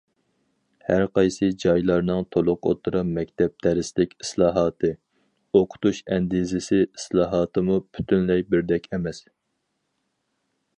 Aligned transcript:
ھەر 0.85 1.03
قايسى 1.17 1.49
جايلارنىڭ 1.63 2.25
تولۇق 2.35 2.69
ئوتتۇرا 2.71 3.03
مەكتەپ 3.09 3.53
دەرسلىك 3.67 4.17
ئىسلاھاتى، 4.25 4.91
ئوقۇتۇش 5.61 6.01
ئەندىزىسى 6.17 6.83
ئىسلاھاتىمۇ 6.89 7.81
پۈتۈنلەي 7.91 8.47
بىردەك 8.55 8.93
ئەمەس. 8.97 9.25